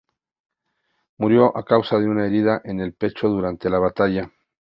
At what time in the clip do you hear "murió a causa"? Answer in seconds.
1.19-1.99